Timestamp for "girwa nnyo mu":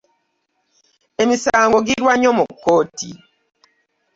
1.87-2.43